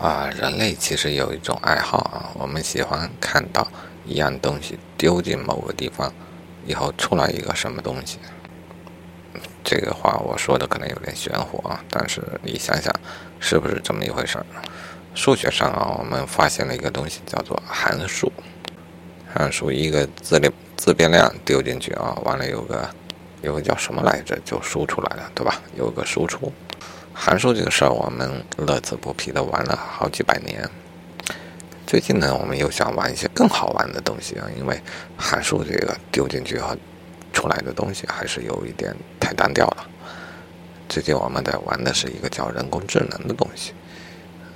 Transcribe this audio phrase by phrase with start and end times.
[0.00, 3.66] 啊，人类其实有一种爱好啊，我们喜欢看到
[4.06, 6.12] 一样东西丢进某个地方，
[6.66, 8.18] 以后出来一个什么东西。
[9.64, 12.94] 这个话我说的可能有点玄乎啊，但是你想想，
[13.40, 14.46] 是不是这么一回事儿？
[15.14, 18.32] 数学上啊，我们发现了一个东西叫做函数。
[19.34, 22.88] 函数一个自列自变量丢进去啊，完了有个
[23.42, 25.60] 有个叫什么来着，就输出来了，对吧？
[25.76, 26.52] 有个输出。
[27.20, 30.70] 函数这个事儿，我们乐此不疲的玩了好几百年。
[31.84, 34.80] 最近呢，我们又想玩一些更好玩的东西啊，因为
[35.16, 36.78] 函数这个丢进去和
[37.32, 39.84] 出来的东西还是有一点太单调了。
[40.88, 43.72] 最近我们在玩的是一个叫人工智能的东西，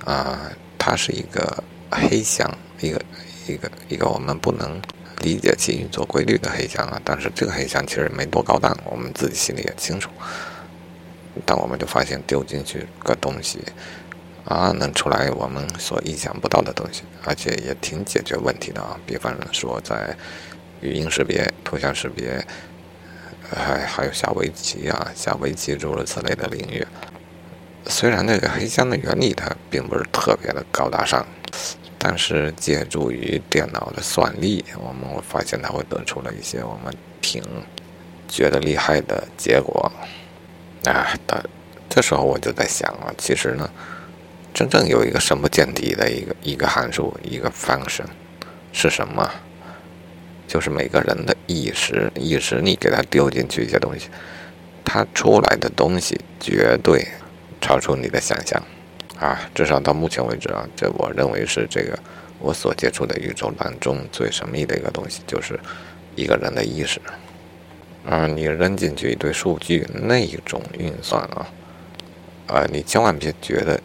[0.05, 0.49] 啊，
[0.79, 2.49] 它是一个黑箱，
[2.79, 3.01] 一个
[3.45, 4.81] 一个一个我们不能
[5.19, 6.99] 理解其运作规律的黑箱啊。
[7.03, 10.09] 但是这个黑箱其实没多高档，我们自己心里也清楚。
[11.45, 13.59] 但我们就发现丢进去个东西，
[14.45, 18.99] 啊，能出来我们所意想不到的东西，而且也挺解决问题的啊。
[19.05, 20.15] 比方说在
[20.81, 22.45] 语音识别、图像识别，
[23.49, 26.85] 还还有下围棋啊、下围棋诸如此类的领域。
[27.87, 31.25] 虽然那个黑箱的原理它并不是特别的高大上，
[31.97, 37.43] 但是借助于电脑的算力，我们会发现它会得出了一些我们挺
[38.27, 39.91] 觉得厉害的结果。
[40.91, 41.41] 啊，但
[41.89, 43.69] 这时候我就在想啊，其实呢，
[44.53, 48.05] 真正有一个深不见底的一个一个函数，一个 function
[48.71, 49.29] 是什么？
[50.47, 54.09] 就是每个人的意识，意识你给它丢进去一些东西，
[54.83, 57.07] 它出来的东西绝对
[57.61, 58.61] 超出你的想象
[59.17, 59.39] 啊！
[59.55, 61.97] 至少到目前为止啊，这我认为是这个
[62.39, 65.57] 我所接触的宇宙当中最神秘的一个东西，就是
[66.15, 66.99] 一个人的意识。
[68.05, 71.47] 啊，你扔进去一堆数据，那种运算啊，
[72.47, 73.79] 啊，你千万别觉得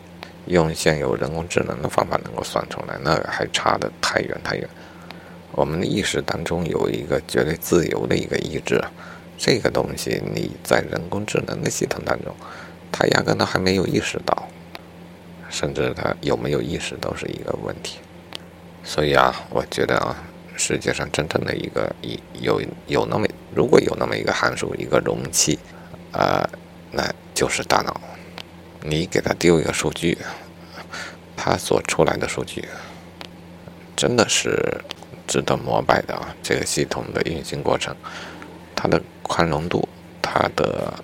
[0.46, 4.68] 用现有人工智能的方法能够算出来，那还差得太远太远。
[5.52, 8.82] 我们的意识当中有一个绝对自由的一个意志，
[9.38, 12.34] 这个东西你在人工智能的系统当中，
[12.90, 14.48] 它压根都还没有意识到，
[15.48, 17.98] 甚至它有没有意识都是一个问题。
[18.82, 20.24] 所以啊，我觉得啊。
[20.60, 25.58] 世界上真正的一个一有有那么如果有那么一个函数一个容器，
[26.12, 26.48] 呃，
[26.92, 27.02] 那
[27.34, 28.00] 就是大脑。
[28.84, 30.16] 你给它丢一个数据，
[31.36, 32.64] 它所出来的数据
[33.96, 34.80] 真的是
[35.26, 36.32] 值得膜拜的啊！
[36.40, 37.92] 这个系统的运行过程，
[38.76, 39.88] 它的宽容度，
[40.22, 40.94] 它的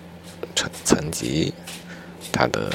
[0.54, 1.53] 层层级，
[2.32, 2.71] 它的，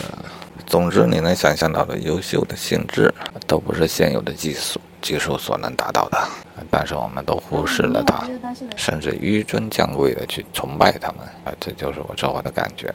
[0.67, 3.13] 总之你能想象到的优秀的性质，
[3.47, 4.81] 都不是现有的技术。
[5.01, 6.27] 技术所能达到的，
[6.69, 8.27] 但是我们都忽视了它，
[8.75, 12.93] 甚至纡尊降贵的去崇拜他们，啊，这就是我这会的感觉。